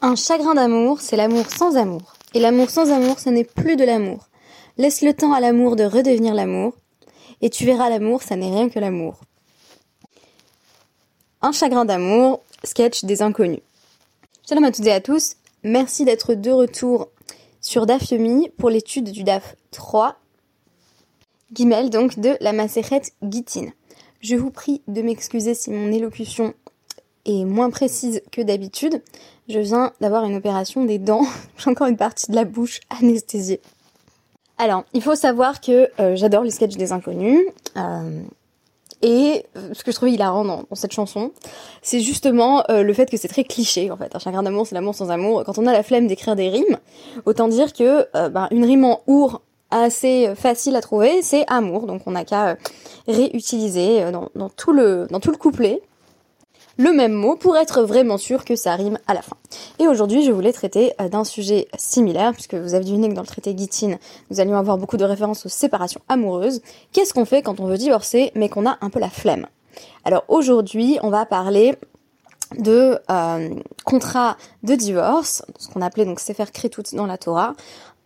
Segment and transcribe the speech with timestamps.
[0.00, 2.14] Un chagrin d'amour, c'est l'amour sans amour.
[2.32, 4.28] Et l'amour sans amour, ce n'est plus de l'amour.
[4.76, 6.74] Laisse le temps à l'amour de redevenir l'amour,
[7.40, 9.20] et tu verras l'amour, ça n'est rien que l'amour.
[11.42, 13.60] Un chagrin d'amour, sketch des inconnus.
[14.48, 15.34] Shalom à toutes et à tous,
[15.64, 17.08] merci d'être de retour
[17.60, 20.16] sur DAF Yomi pour l'étude du DAF 3,
[21.52, 23.66] Guimel donc de la Maseret Gitin.
[24.20, 26.54] Je vous prie de m'excuser si mon élocution
[27.24, 29.02] est moins précise que d'habitude.
[29.48, 31.24] Je viens d'avoir une opération des dents.
[31.56, 33.60] J'ai encore une partie de la bouche anesthésiée.
[34.58, 37.40] Alors, il faut savoir que euh, j'adore les sketchs des inconnus.
[37.76, 38.20] Euh,
[39.00, 41.30] et euh, ce que je trouve hilarant dans, cette chanson,
[41.80, 44.14] c'est justement le fait que c'est très cliché en fait.
[44.14, 45.44] Un chagrin d'amour, c'est l'amour sans amour.
[45.46, 46.76] Quand on a la flemme d'écrire des rimes,
[47.24, 51.86] autant dire que bah, une rime en our assez facile à trouver, c'est amour.
[51.86, 52.56] Donc on n'a qu'à
[53.06, 55.80] réutiliser dans, tout le dans tout le couplet
[56.78, 59.36] le même mot pour être vraiment sûr que ça rime à la fin.
[59.78, 63.20] Et aujourd'hui, je voulais traiter euh, d'un sujet similaire, puisque vous avez deviné que dans
[63.20, 63.98] le traité Gitin,
[64.30, 66.62] nous allions avoir beaucoup de références aux séparations amoureuses.
[66.92, 69.46] Qu'est-ce qu'on fait quand on veut divorcer, mais qu'on a un peu la flemme?
[70.04, 71.74] Alors aujourd'hui, on va parler
[72.56, 73.50] de euh,
[73.84, 77.54] contrat de divorce, ce qu'on appelait donc Sefer Kretut dans la Torah,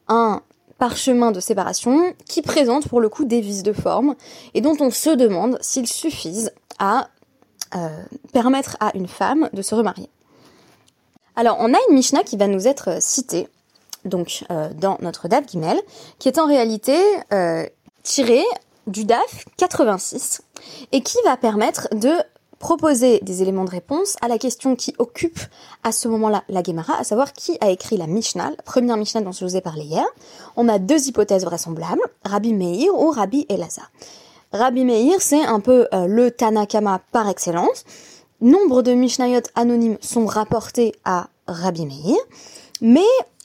[0.09, 0.41] un
[0.79, 4.17] parchemin de séparation qui présente pour le coup des vices de forme
[4.55, 7.09] et dont on se demande s'ils suffisent à
[8.33, 10.09] permettre à une femme de se remarier.
[11.35, 13.49] Alors, on a une Mishnah qui va nous être citée,
[14.05, 15.81] donc euh, dans notre DAF Gimel,
[16.19, 16.99] qui est en réalité
[17.33, 17.67] euh,
[18.03, 18.45] tirée
[18.87, 20.43] du DAF 86
[20.91, 22.13] et qui va permettre de
[22.59, 25.41] proposer des éléments de réponse à la question qui occupe
[25.83, 29.23] à ce moment-là la Gemara, à savoir qui a écrit la Mishnah, la première Mishnah
[29.23, 30.07] dont je vous ai parlé hier.
[30.57, 33.91] On a deux hypothèses vraisemblables, Rabbi Meir ou Rabbi Elazar.
[34.53, 37.85] Rabbi Meir, c'est un peu euh, le Tanakama par excellence.
[38.43, 42.19] Nombre de Mishnayot anonymes sont rapportés à Rabbi Meir,
[42.83, 43.01] mais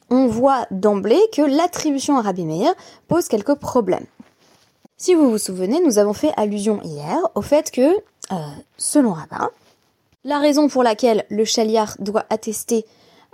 [0.09, 2.73] on voit d'emblée que l'attribution à Rabbi Meir
[3.07, 4.05] pose quelques problèmes.
[4.97, 7.95] Si vous vous souvenez, nous avons fait allusion hier au fait que,
[8.31, 8.35] euh,
[8.77, 9.49] selon Rabbin,
[10.25, 12.85] la raison pour laquelle le chaliar doit attester,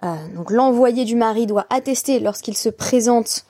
[0.04, 3.46] euh, donc l'envoyé du mari doit attester lorsqu'il se présente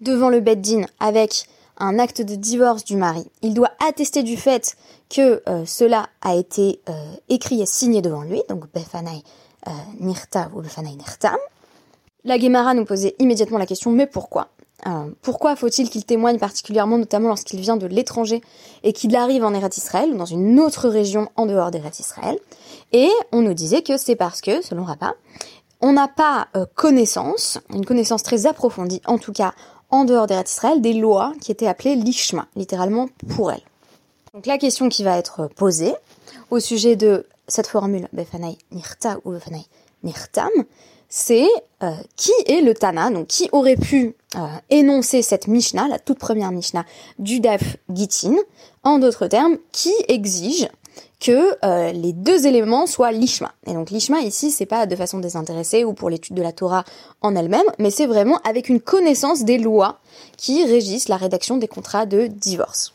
[0.00, 1.44] devant le Beddin avec
[1.80, 3.24] un acte de divorce du mari.
[3.42, 4.76] Il doit attester du fait
[5.08, 6.92] que euh, cela a été euh,
[7.28, 9.24] écrit et signé devant lui, donc Befanai
[9.66, 11.38] euh, Nirta ou Befanai Nirtam.
[12.24, 14.48] La Gemara nous posait immédiatement la question, mais pourquoi?
[15.20, 18.40] Pourquoi faut-il qu'il témoigne particulièrement, notamment lorsqu'il vient de l'étranger
[18.82, 22.38] et qu'il arrive en Eretz Israël, ou dans une autre région en dehors d'Eretz Israël?
[22.92, 25.16] Et on nous disait que c'est parce que, selon Rappa,
[25.82, 29.52] on n'a pas connaissance, une connaissance très approfondie, en tout cas
[29.90, 33.62] en dehors des Israël des lois qui étaient appelées l'ishma, littéralement pour elle.
[34.34, 35.94] Donc la question qui va être posée
[36.50, 39.64] au sujet de cette formule Befanai Nirta ou Befanai
[40.04, 40.50] Nirtam,
[41.08, 41.48] c'est
[41.82, 46.18] euh, qui est le Tana, donc qui aurait pu euh, énoncer cette Mishnah, la toute
[46.18, 46.84] première Mishnah
[47.18, 48.36] du Daf Gitin,
[48.84, 50.68] en d'autres termes, qui exige
[51.20, 53.52] que euh, les deux éléments soient l'ishma.
[53.66, 56.84] Et donc l'ishma ici, c'est pas de façon désintéressée ou pour l'étude de la Torah
[57.20, 59.98] en elle-même, mais c'est vraiment avec une connaissance des lois
[60.36, 62.94] qui régissent la rédaction des contrats de divorce.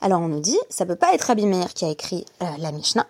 [0.00, 2.72] Alors on nous dit, ça peut pas être Rabbi Meir qui a écrit euh, la
[2.72, 3.06] Mishnah,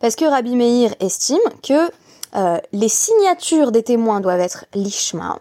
[0.00, 1.90] parce que Rabbi Meir estime que
[2.34, 5.38] euh, les signatures des témoins doivent être l'ishma,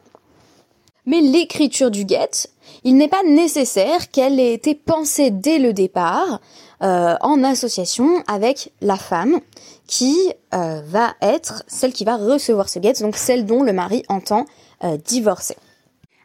[1.06, 2.47] mais l'écriture du get,
[2.83, 6.39] il n'est pas nécessaire qu'elle ait été pensée dès le départ
[6.84, 9.40] euh, en association avec la femme
[9.88, 10.16] qui
[10.53, 14.46] euh, va être celle qui va recevoir ce get, donc celle dont le mari entend
[14.84, 15.56] euh, divorcer.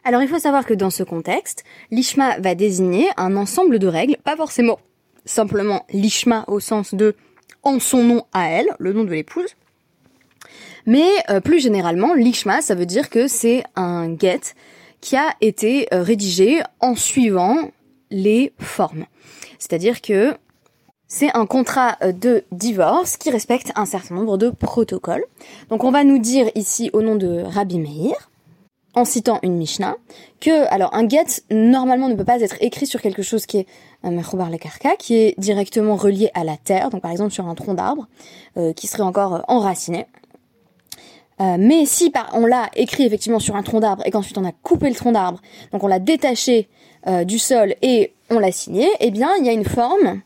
[0.03, 4.17] Alors il faut savoir que dans ce contexte, l'ishma va désigner un ensemble de règles,
[4.23, 4.79] pas forcément
[5.25, 7.15] simplement l'ishma au sens de
[7.63, 9.55] en son nom à elle, le nom de l'épouse,
[10.87, 11.07] mais
[11.43, 14.41] plus généralement, l'ishma, ça veut dire que c'est un get
[14.99, 17.69] qui a été rédigé en suivant
[18.09, 19.05] les formes.
[19.61, 20.35] C'est-à-dire que
[21.07, 25.23] c'est un contrat euh, de divorce qui respecte un certain nombre de protocoles.
[25.69, 28.31] Donc on va nous dire ici au nom de Rabbi Meir,
[28.95, 29.97] en citant une Mishnah,
[30.39, 33.67] que alors un get normalement ne peut pas être écrit sur quelque chose qui est
[34.03, 37.55] un euh, karka, qui est directement relié à la terre, donc par exemple sur un
[37.55, 38.07] tronc d'arbre,
[38.57, 40.07] euh, qui serait encore enraciné.
[41.39, 44.89] mais si on l'a écrit effectivement sur un tronc d'arbre et qu'ensuite on a coupé
[44.89, 45.39] le tronc d'arbre,
[45.71, 46.67] donc on l'a détaché
[47.25, 50.21] du sol et on l'a signé, eh bien il y a une forme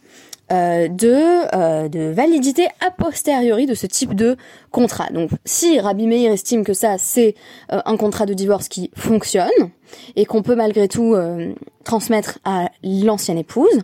[0.51, 4.37] euh, de, euh, de validité a posteriori de ce type de
[4.69, 5.09] contrat.
[5.11, 7.33] Donc si Rabbi Meir estime que ça c'est
[7.71, 9.49] euh, un contrat de divorce qui fonctionne
[10.15, 11.15] et qu'on peut malgré tout
[11.83, 13.81] transmettre à l'ancienne épouse,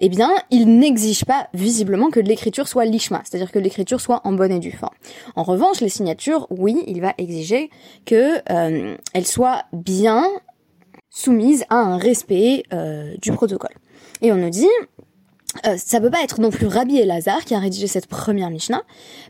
[0.00, 4.32] eh bien, il n'exige pas visiblement que l'écriture soit lishma, c'est-à-dire que l'écriture soit en
[4.32, 4.94] bonne et due forme.
[5.36, 7.70] En revanche, les signatures, oui, il va exiger
[8.06, 10.26] que elles soient bien
[11.12, 13.74] soumises à un respect euh, du protocole.
[14.22, 14.68] Et on nous dit,
[15.66, 18.82] euh, ça peut pas être non plus Rabbi Elazar qui a rédigé cette première Mishnah,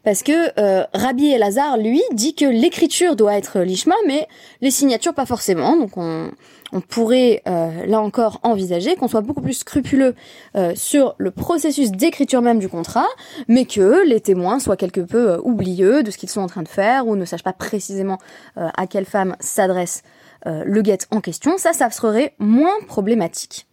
[0.04, 4.28] parce que euh, Rabbi Elazar, lui, dit que l'écriture doit être lishma, mais
[4.60, 5.76] les signatures pas forcément.
[5.76, 6.30] Donc on,
[6.72, 10.14] on pourrait euh, là encore envisager qu'on soit beaucoup plus scrupuleux
[10.56, 13.08] euh, sur le processus d'écriture même du contrat,
[13.48, 16.68] mais que les témoins soient quelque peu oublieux de ce qu'ils sont en train de
[16.68, 18.18] faire ou ne sachent pas précisément
[18.54, 20.04] à quelle femme s'adresse
[20.44, 21.58] le guet en question.
[21.58, 23.66] Ça, ça serait moins problématique.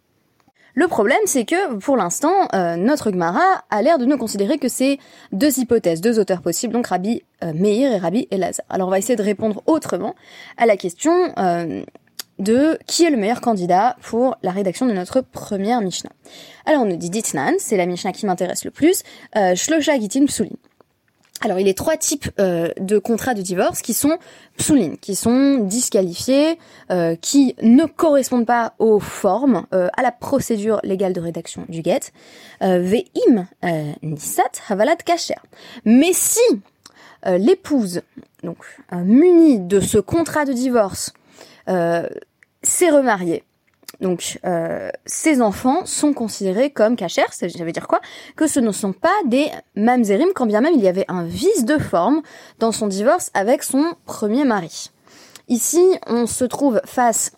[0.74, 4.68] Le problème, c'est que pour l'instant, euh, notre Gemara a l'air de ne considérer que
[4.68, 4.98] ces
[5.32, 8.64] deux hypothèses, deux auteurs possibles, donc Rabbi euh, Meir et Rabbi Elazar.
[8.68, 10.14] Alors on va essayer de répondre autrement
[10.56, 11.82] à la question euh,
[12.38, 16.12] de qui est le meilleur candidat pour la rédaction de notre première Mishnah.
[16.66, 19.02] Alors on nous dit Ditnan, c'est la Mishnah qui m'intéresse le plus,
[19.54, 20.56] Shlosha Gitin Psulin.
[21.42, 24.18] Alors, il y a trois types euh, de contrats de divorce qui sont
[24.58, 26.58] psoulines, qui sont disqualifiés,
[26.90, 31.82] euh, qui ne correspondent pas aux formes, euh, à la procédure légale de rédaction du
[31.82, 32.12] get.
[32.60, 33.46] Ve'im
[34.02, 35.34] nisat havalat kacher.
[35.84, 36.40] Mais si
[37.26, 38.02] l'épouse,
[38.42, 38.58] donc
[38.92, 41.12] munie de ce contrat de divorce,
[41.66, 43.44] s'est remariée
[44.00, 48.00] donc, euh, ces enfants sont considérés comme cachers, ça veut dire quoi?
[48.34, 51.64] Que ce ne sont pas des mamzerim, quand bien même il y avait un vice
[51.64, 52.22] de forme
[52.58, 54.90] dans son divorce avec son premier mari.
[55.48, 57.32] Ici, on se trouve face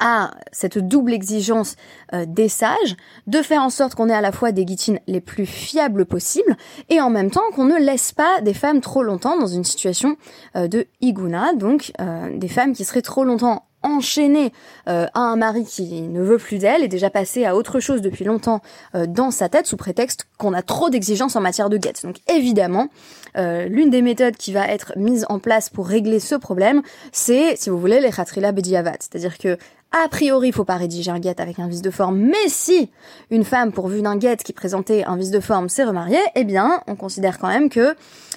[0.00, 1.76] à cette double exigence
[2.12, 2.96] euh, des sages,
[3.28, 6.56] de faire en sorte qu'on ait à la fois des guitines les plus fiables possibles,
[6.88, 10.16] et en même temps qu'on ne laisse pas des femmes trop longtemps dans une situation
[10.56, 11.92] euh, de iguna, donc
[12.34, 14.52] des femmes qui seraient trop longtemps enchaînée
[14.88, 18.02] euh, à un mari qui ne veut plus d'elle et déjà passée à autre chose
[18.02, 18.60] depuis longtemps
[18.94, 22.02] euh, dans sa tête sous prétexte qu'on a trop d'exigences en matière de guette.
[22.04, 22.88] Donc évidemment,
[23.36, 27.56] euh, l'une des méthodes qui va être mise en place pour régler ce problème, c'est,
[27.56, 28.96] si vous voulez, les khatrila bediavat.
[29.00, 29.56] C'est-à-dire que
[30.04, 32.90] a priori, faut pas rédiger un guet avec un vice de forme, mais si
[33.30, 36.82] une femme pourvue d'un guet qui présentait un vice de forme s'est remariée, eh bien,
[36.86, 37.94] on considère quand même que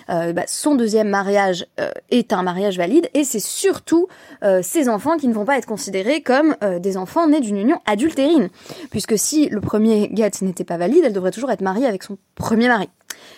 [0.09, 4.07] euh, bah, son deuxième mariage euh, est un mariage valide, et c'est surtout
[4.44, 7.79] euh, ces enfants qui ne vont pas être considérés comme des enfants nés d'une union
[7.85, 8.50] adultérine,
[8.89, 12.17] puisque si le premier guet n'était pas valide, elle devrait toujours être mariée avec son
[12.35, 12.89] premier mari.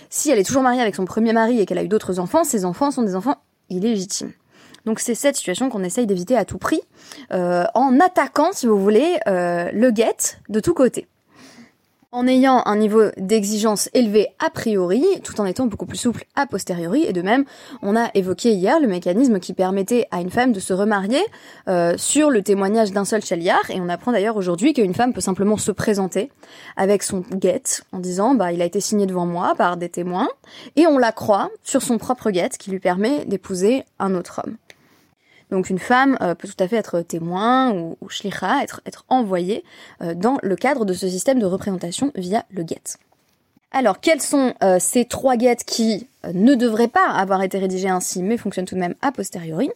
[0.09, 2.43] Si elle est toujours mariée avec son premier mari et qu'elle a eu d'autres enfants,
[2.43, 3.37] ces enfants sont des enfants
[3.69, 4.31] illégitimes.
[4.85, 6.81] Donc c'est cette situation qu'on essaye d'éviter à tout prix,
[7.31, 11.07] euh, en attaquant, si vous voulez, euh, le get de tous côtés.
[12.13, 16.45] En ayant un niveau d'exigence élevé a priori, tout en étant beaucoup plus souple a
[16.45, 17.45] posteriori, et de même,
[17.81, 21.21] on a évoqué hier le mécanisme qui permettait à une femme de se remarier
[21.69, 25.21] euh, sur le témoignage d'un seul chaliard, et on apprend d'ailleurs aujourd'hui qu'une femme peut
[25.21, 26.29] simplement se présenter
[26.75, 27.63] avec son get
[27.93, 30.27] en disant bah il a été signé devant moi par des témoins,
[30.75, 34.57] et on la croit sur son propre get qui lui permet d'épouser un autre homme.
[35.51, 38.07] Donc une femme euh, peut tout à fait être témoin ou, ou
[38.63, 39.63] être, envoyée
[40.01, 42.97] euh, dans le cadre de ce système de représentation via le get.
[43.73, 48.21] Alors, quels sont euh, ces trois guettes qui ne devraient pas avoir été rédigés ainsi,
[48.21, 49.69] mais fonctionnent tout de même a posteriori?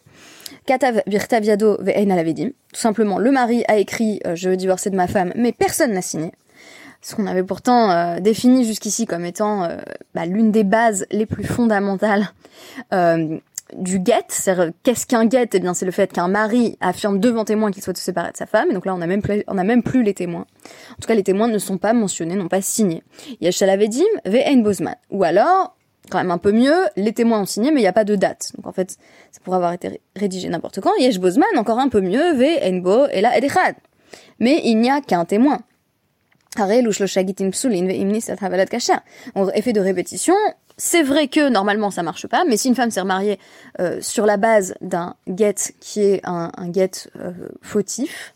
[0.66, 2.50] Katav virtaviado ve'ein.
[2.72, 6.02] Tout simplement, le mari a écrit Je veux divorcer de ma femme», mais personne n'a
[6.02, 6.32] signé.
[7.00, 9.68] Ce qu'on avait pourtant défini jusqu'ici comme étant
[10.14, 12.32] bah, l'une des bases les plus fondamentales
[13.74, 17.44] du get, c'est qu'est-ce qu'un get Eh bien, c'est le fait qu'un mari affirme devant
[17.44, 18.70] témoin qu'il souhaite se séparer de sa femme.
[18.70, 20.46] Et donc là, on a même plus, les témoins.
[20.92, 23.02] En tout cas, les témoins ne sont pas mentionnés, n'ont pas signé.
[23.40, 24.94] Il y a Shalavedim, Ve'en Bozman.
[25.10, 25.76] Ou alors,
[26.10, 28.14] quand même un peu mieux, les témoins ont signé, mais il n'y a pas de
[28.14, 28.52] date.
[28.56, 28.92] Donc en fait,
[29.32, 30.94] ça pourrait avoir été rédigé n'importe quand.
[30.98, 33.32] Yesh Bozman, encore un peu mieux, Ve'en Bo, et là.
[34.38, 35.58] Mais il n'y a qu'un témoin.
[36.58, 36.82] Effet
[39.72, 40.34] de répétition,
[40.76, 43.38] c'est vrai que normalement ça marche pas, mais si une femme s'est remariée
[43.80, 48.34] euh, sur la base d'un get qui est un, un get euh, fautif,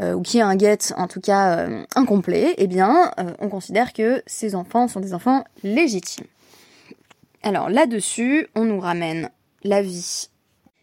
[0.00, 4.22] euh, ou qui est un get en tout cas incomplet, eh bien on considère que
[4.26, 6.26] ces enfants sont des enfants légitimes.
[7.42, 9.30] Alors là-dessus, on nous ramène
[9.62, 10.28] la vie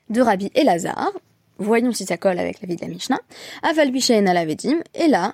[0.09, 1.11] de Rabbi Elazar.
[1.57, 3.19] Voyons si ça colle avec la vie de la Mishnah.
[3.63, 3.91] Aval
[4.27, 5.33] Alavedim, et là,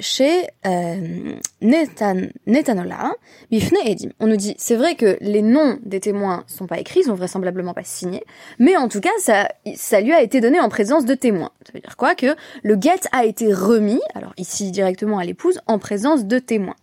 [0.00, 3.12] chez euh, Netanola,
[3.50, 4.10] Bifne Edim.
[4.20, 7.74] On nous dit, c'est vrai que les noms des témoins sont pas écrits, sont vraisemblablement
[7.74, 8.24] pas signés,
[8.58, 11.50] mais en tout cas, ça, ça lui a été donné en présence de témoins.
[11.66, 15.60] Ça veut dire quoi Que le get a été remis, alors ici directement à l'épouse,
[15.66, 16.76] en présence de témoins.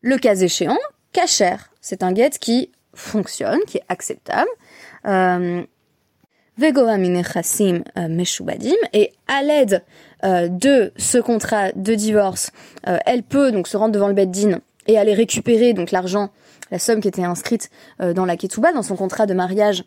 [0.00, 0.78] Le cas échéant,
[1.12, 4.48] Kacher, c'est un get qui fonctionne, qui est acceptable.
[5.06, 5.62] Euh,
[6.60, 6.76] euh,
[8.92, 9.84] et à l'aide
[10.22, 12.50] de ce contrat de divorce,
[12.84, 16.30] elle peut donc se rendre devant le Beddin et aller récupérer donc l'argent
[16.70, 19.84] la somme qui était inscrite dans la ketouba, dans son contrat de mariage,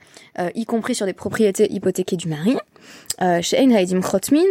[0.53, 2.57] y compris sur des propriétés hypothéquées du mari.
[3.41, 4.43] Chez Ein Haidim Krotmin,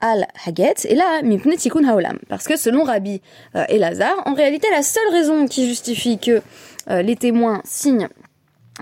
[0.00, 2.18] al Haget, et là, mipne tikkun haolam.
[2.28, 3.20] Parce que selon Rabbi
[3.56, 6.42] euh, Elazar, en réalité, la seule raison qui justifie que
[6.90, 8.08] euh, les témoins signent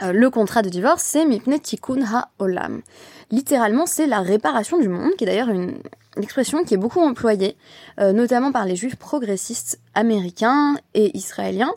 [0.03, 2.83] euh, le contrat de divorce, c'est mipne tikkun haolam.
[3.31, 5.79] Littéralement, c'est la réparation du monde, qui est d'ailleurs une,
[6.23, 7.57] expression qui est beaucoup employée,
[7.99, 11.73] notamment par les juifs progressistes américains et israéliens,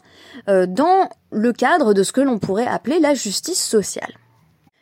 [0.48, 4.13] dans le cadre de ce que l'on pourrait appeler la justice sociale.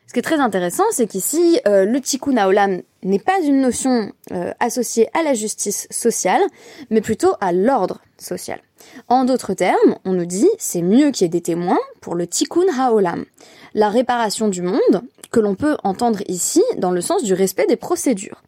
[0.08, 4.14] Ce qui est très intéressant, c'est qu'ici, euh, le tikkun haolam n'est pas une notion
[4.32, 6.42] euh, associée à la justice sociale,
[6.90, 8.62] mais plutôt à l'ordre social.
[9.10, 12.26] En d'autres termes, on nous dit c'est mieux qu'il y ait des témoins pour le
[12.26, 13.26] tikkun haolam,
[13.74, 17.76] la réparation du monde, que l'on peut entendre ici dans le sens du respect des
[17.76, 18.42] procédures.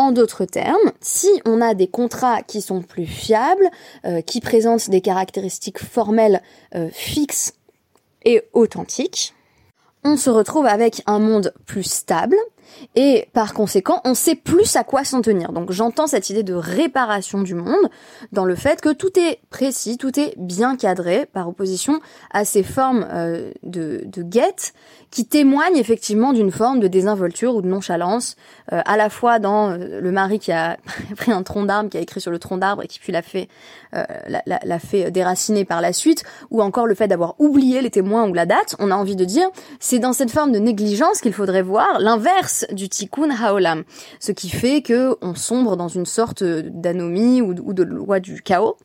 [0.00, 3.68] En d'autres termes, si on a des contrats qui sont plus fiables,
[4.06, 6.40] euh, qui présentent des caractéristiques formelles
[6.90, 7.52] fixes
[8.24, 9.34] et authentiques,
[10.02, 12.36] on se retrouve avec un monde plus stable
[12.94, 15.52] et par conséquent, on sait plus à quoi s'en tenir.
[15.52, 17.88] Donc j'entends cette idée de réparation du monde
[18.32, 22.00] dans le fait que tout est précis, tout est bien cadré par opposition
[22.32, 24.74] à ces formes euh, de, de guette
[25.10, 28.36] qui témoignent effectivement d'une forme de désinvolture ou de nonchalance,
[28.72, 30.76] euh, à la fois dans euh, le mari qui a
[31.16, 33.22] pris un tronc d'arbre, qui a écrit sur le tronc d'arbre et qui puis l'a
[33.22, 33.48] fait,
[33.92, 38.34] l'a, fait déraciner par la suite, ou encore le fait d'avoir oublié les témoins ou
[38.34, 38.76] la date.
[38.78, 39.48] On a envie de dire,
[39.80, 43.84] c'est dans cette forme de négligence qu'il faudrait voir l'inverse du tikkun haolam,
[44.18, 48.76] ce qui fait que on sombre dans une sorte d'anomie ou, de loi du chaos.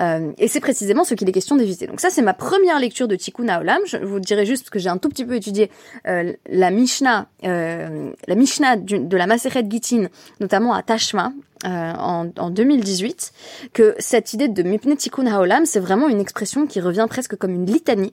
[0.00, 1.86] Euh, et c'est précisément ce qu'il est question d'éviter.
[1.86, 3.80] Donc ça, c'est ma première lecture de Tikkun Haolam.
[3.86, 5.70] Je vous dirai juste que j'ai un tout petit peu étudié
[6.06, 10.08] euh, la Mishnah, euh, la Mishnah de la Maseret Gittin,
[10.40, 11.32] notamment à Tashma,
[11.64, 13.32] euh, en, en, 2018
[13.72, 17.54] que cette idée de Mipne Tikkun Haolam, c'est vraiment une expression qui revient presque comme
[17.54, 18.12] une litanie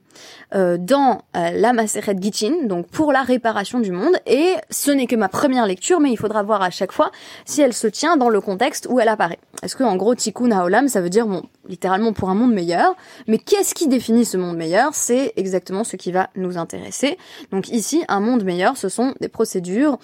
[0.56, 4.16] euh, dans euh, la Maseret Gittin, donc pour la réparation du monde.
[4.28, 7.12] Et ce n'est que ma première lecture, mais il faudra voir à chaque fois
[7.44, 9.40] si elle se tient dans le contexte où elle apparaît.
[9.62, 12.96] Est-ce que en gros Tikkun Haolam, ça veut dire bon, littéralement pour un monde meilleur,
[13.28, 14.96] mais qu'est-ce qui définit ce monde meilleur?
[14.96, 17.18] C'est exactement ce qui va nous intéresser.
[17.52, 20.00] Donc ici, un monde meilleur, ce sont des procédures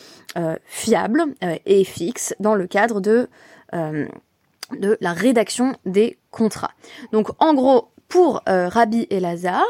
[0.66, 1.26] fiables
[1.66, 3.28] et fixes dans le cadre de euh,
[3.74, 6.72] de la rédaction des contrats.
[7.12, 9.64] Donc en gros, pour euh, Rabbi et Lazare,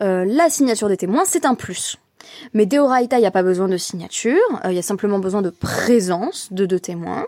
[0.00, 1.98] euh, la signature des témoins, c'est un plus.
[2.54, 5.50] Mais Deoraita, il n'y a pas besoin de signature, il y a simplement besoin de
[5.50, 7.26] présence de deux témoins.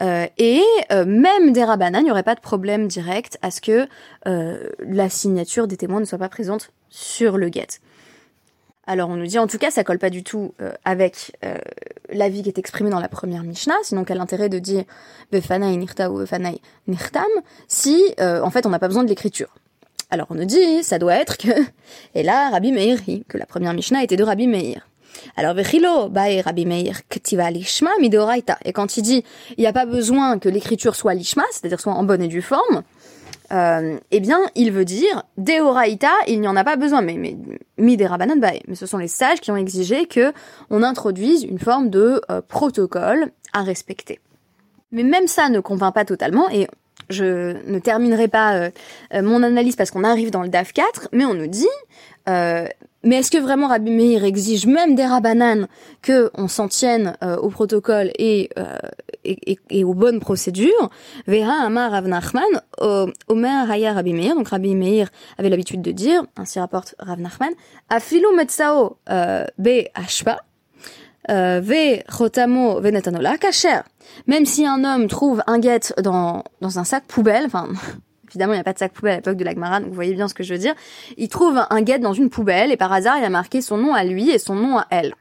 [0.00, 3.86] et même des rabanan, il n'y aurait pas de problème direct à ce que
[4.26, 7.78] la signature des témoins ne soit pas présente sur le get.
[8.86, 11.56] Alors on nous dit en tout cas ça colle pas du tout euh, avec euh,
[12.12, 14.84] l'avis qui est exprimé dans la première Mishnah, sinon quel intérêt de dire
[15.32, 17.24] Befanai nirta ou Befanai nirtam
[17.66, 19.54] si euh, en fait on n'a pas besoin de l'écriture.
[20.10, 21.48] Alors on nous dit ça doit être que
[22.14, 24.86] et là Rabbi Meir que la première Mishnah était de Rabbi Meir.
[25.36, 29.24] Alors Vechilo bae Rabbi Meir ktiva lishma midoraita et quand il dit
[29.56, 32.42] il n'y a pas besoin que l'écriture soit lishma, c'est-à-dire soit en bonne et due
[32.42, 32.82] forme,
[33.52, 37.36] euh, eh bien, il veut dire Deoraita, il n'y en a pas besoin, mais mais
[37.78, 40.32] mi mais ce sont les sages qui ont exigé que
[40.70, 44.20] on introduise une forme de euh, protocole à respecter.
[44.92, 46.68] Mais même ça ne convainc pas totalement et
[47.10, 48.70] je ne terminerai pas euh,
[49.22, 51.68] mon analyse parce qu'on arrive dans le DAF 4, mais on nous dit
[52.26, 55.68] mais est-ce que vraiment Rabbi Meir exige même des rabbananes
[56.00, 58.78] que on s'en tienne euh, au protocole et, euh,
[59.24, 60.90] et, et, aux bonnes procédures?
[61.26, 62.42] Vera Amar Rav Nachman,
[63.28, 67.52] Omer Haya Rabbi Meir, donc Rabbi Meir avait l'habitude de dire, ainsi rapporte Rav Nachman,
[67.90, 70.40] Afilu Metzao euh, Be Ashpa,
[71.28, 73.80] Ve Chotamo Venetanola Kacher.
[74.26, 77.68] Même si un homme trouve un guet dans, dans un sac poubelle, enfin
[78.34, 80.14] évidemment, il n'y a pas de sac poubelle à l'époque de l'Agmara, donc vous voyez
[80.14, 80.74] bien ce que je veux dire.
[81.16, 83.94] Il trouve un guet dans une poubelle et par hasard, il a marqué son nom
[83.94, 85.14] à lui et son nom à elle.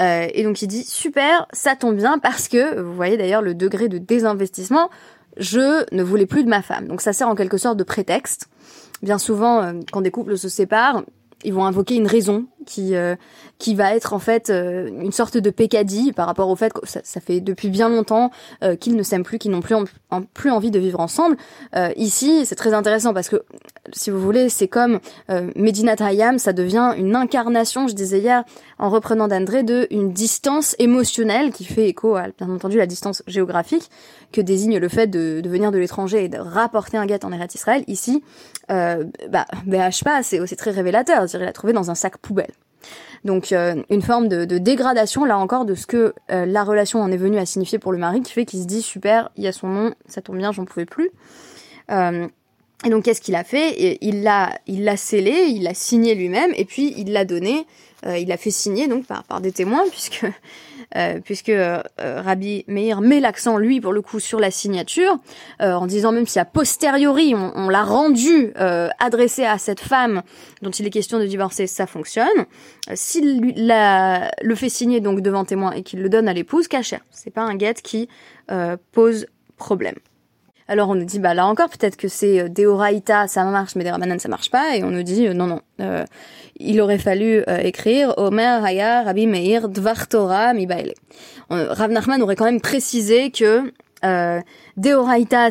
[0.00, 3.54] Euh, et donc il dit super, ça tombe bien parce que vous voyez d'ailleurs le
[3.54, 4.90] degré de désinvestissement.
[5.38, 6.88] Je ne voulais plus de ma femme.
[6.88, 8.48] Donc ça sert en quelque sorte de prétexte.
[9.02, 11.02] Bien souvent, euh, quand des couples se séparent,
[11.44, 13.14] ils vont invoquer une raison qui euh,
[13.58, 16.86] qui va être en fait euh, une sorte de pécadille par rapport au fait que
[16.86, 18.30] ça, ça fait depuis bien longtemps
[18.62, 19.76] euh, qu'ils ne s'aiment plus, qu'ils n'ont plus
[20.34, 21.36] plus envie de vivre ensemble.
[21.96, 23.42] ici, c'est très intéressant parce que
[23.92, 25.00] si vous voulez, c'est comme
[25.56, 28.44] Medina Hayam, ça devient une incarnation, je disais hier
[28.78, 33.22] en reprenant d'André, de une distance émotionnelle qui fait écho à bien entendu la distance
[33.26, 33.90] géographique
[34.32, 37.32] que désigne le fait de, de venir de l'étranger et de rapporter un guet en
[37.32, 37.84] Eretz Israël.
[37.86, 38.22] Ici,
[38.70, 41.26] euh, bah, BHPA, c'est aussi très révélateur.
[41.32, 42.52] Il l'a trouvé dans un sac poubelle.
[43.24, 47.38] Donc une forme de, dégradation là encore de ce que la relation en est venue
[47.38, 49.68] à signifier pour le mari, qui fait qu'il se dit super, il y a son
[49.68, 51.10] nom, ça tombe bien, j'en pouvais plus.
[51.90, 53.98] et donc qu'est-ce qu'il a fait?
[54.00, 57.66] Il l'a, il l'a scellé, il l'a signé lui-même, et puis il l'a donné,
[58.06, 60.24] il l'a fait signer donc par, par des témoins, puisque
[60.94, 65.18] euh, puisque euh, Rabbi Meir met l'accent, lui, pour le coup, sur la signature,
[65.60, 68.52] euh, en disant même si a posteriori on, l'a rendu
[68.98, 70.22] adressé à cette femme
[70.62, 72.46] dont il est question de divorcer, ça fonctionne.
[72.94, 77.00] S'il le fait signer donc devant témoin et qu'il le donne à l'épouse, cachère.
[77.10, 78.08] C'est pas un guet qui
[78.92, 79.26] pose
[79.56, 79.96] problème.
[80.68, 83.84] Alors on nous dit bah là encore peut-être que c'est euh, Deoraita ça marche mais
[83.84, 86.04] des Ramanan ça marche pas et on nous dit euh, non non euh,
[86.58, 90.94] il aurait fallu écrire Omer Haya Rabbi Meir Dvar Torah Mibaele.
[91.50, 93.70] Rav Nachman aurait quand même précisé que
[94.04, 94.40] euh,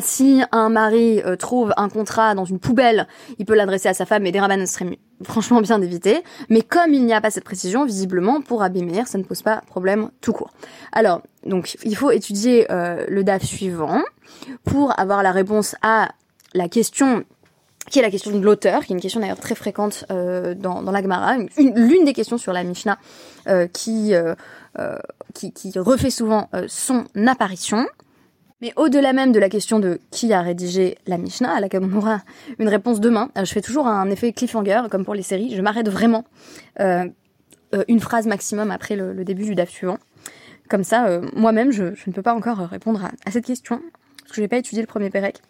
[0.00, 3.06] si un mari trouve un contrat dans une poubelle,
[3.38, 6.22] il peut l'adresser à sa femme, mais des serait franchement bien d'éviter.
[6.48, 9.42] Mais comme il n'y a pas cette précision, visiblement, pour Rabbi Meir, ça ne pose
[9.42, 10.50] pas problème tout court.
[10.92, 14.00] Alors, donc, il faut étudier le DAF suivant
[14.64, 16.10] pour avoir la réponse à
[16.54, 17.24] la question
[17.90, 20.82] qui est la question de l'auteur, qui est une question d'ailleurs très fréquente euh, dans,
[20.82, 22.98] dans la Gemara, l'une des questions sur la Mishnah
[23.48, 24.98] euh, euh,
[25.34, 27.86] qui, qui, refait souvent son apparition.
[28.60, 31.96] Mais au-delà même de la question de qui a rédigé la Mishnah, à laquelle on
[31.96, 32.22] aura
[32.58, 35.88] une réponse demain, je fais toujours un effet cliffhanger, comme pour les séries, je m'arrête
[35.88, 36.24] vraiment
[36.80, 39.98] une phrase maximum après le, début du DAF suivant.
[40.70, 43.82] Comme ça, moi-même, je, je, ne peux pas encore répondre à, à cette question
[44.26, 45.40] parce que j'ai pas étudié le premier Pérec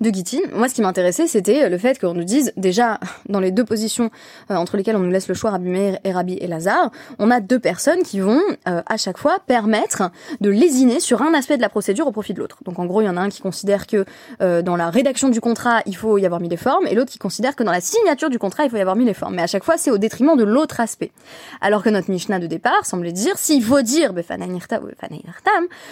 [0.00, 0.38] de Gitin.
[0.54, 4.10] Moi, ce qui m'intéressait, c'était le fait qu'on nous dise, déjà, dans les deux positions
[4.50, 7.40] euh, entre lesquelles on nous laisse le choix, Rabbi Meir et Rabbi Elazar, on a
[7.40, 11.62] deux personnes qui vont, euh, à chaque fois, permettre de lésiner sur un aspect de
[11.62, 12.58] la procédure au profit de l'autre.
[12.64, 14.04] Donc, en gros, il y en a un qui considère que
[14.40, 17.10] euh, dans la rédaction du contrat, il faut y avoir mis les formes, et l'autre
[17.10, 19.34] qui considère que dans la signature du contrat, il faut y avoir mis les formes.
[19.34, 21.12] Mais à chaque fois, c'est au détriment de l'autre aspect.
[21.60, 24.12] Alors que notre Mishnah de départ semblait dire, s'il faut dire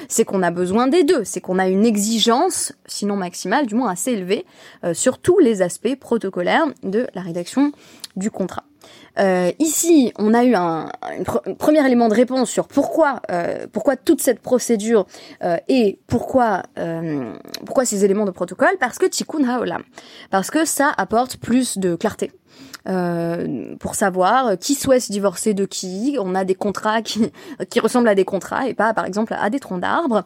[0.09, 3.91] c'est qu'on a besoin des deux, c'est qu'on a une exigence, sinon maximale, du moins
[3.99, 4.45] assez
[4.85, 7.73] euh, sur tous les aspects protocolaires de la rédaction
[8.15, 8.63] du contrat.
[9.19, 10.89] Euh, ici, on a eu un,
[11.59, 15.07] premier élément de réponse sur pourquoi, euh, pourquoi toute cette procédure
[15.69, 16.63] et pourquoi,
[17.67, 19.83] pourquoi ces éléments de protocole, parce que tikkun haolam,
[20.31, 22.31] parce que ça apporte plus de clarté.
[23.81, 27.33] pour savoir qui souhaite divorcer de qui, on a des contrats qui,
[27.71, 30.25] qui ressemblent à des contrats et pas par exemple à des troncs d'arbres.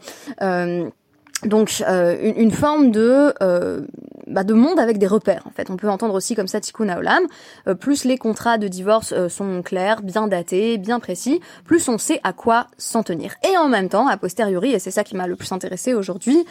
[1.45, 3.81] Donc euh, une, forme de euh,
[4.29, 5.71] bah, de monde avec des repères en fait.
[5.71, 7.25] On peut entendre aussi comme ça tikkun haolam.
[7.67, 12.21] Euh, plus les contrats de divorce sont clairs, bien datés, bien précis, plus on sait
[12.23, 13.35] à quoi s'en tenir.
[13.51, 16.45] Et en même temps, a posteriori, et c'est ça qui m'a le plus intéressé aujourd'hui,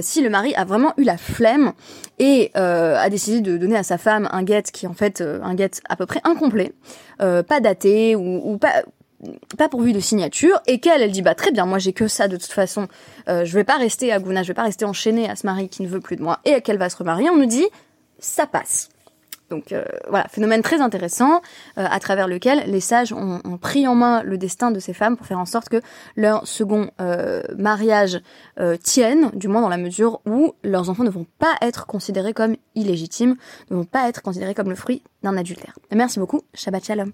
[0.00, 1.72] si le mari a vraiment eu la flemme
[2.18, 5.54] et a décidé de donner à sa femme un guet qui est en fait un
[5.54, 6.72] guet à peu près incomplet,
[7.18, 8.82] pas daté ou, ou pas
[9.56, 12.28] pas pourvu de signature et qu'elle elle dit bah très bien moi j'ai que ça
[12.28, 12.88] de toute façon.
[13.28, 15.68] Euh, je vais pas rester à Gouna je vais pas rester enchaînée à ce mari
[15.68, 17.30] qui ne veut plus de moi et qu'elle va se remarier.
[17.30, 17.66] On nous dit
[18.18, 18.88] ça passe.
[19.50, 21.42] Donc euh, voilà phénomène très intéressant
[21.78, 24.94] euh, à travers lequel les sages ont, ont, pris en main le destin de ces
[24.94, 25.80] femmes pour faire en sorte que
[26.16, 26.90] leur second
[27.56, 28.20] mariage
[28.82, 32.56] tienne du moins dans la mesure où leurs enfants ne vont pas être considérés comme
[32.74, 33.36] illégitimes
[33.70, 35.78] ne vont pas être considérés comme le fruit d'un adultère.
[35.92, 36.40] Merci beaucoup.
[36.54, 37.12] Shabbat Shalom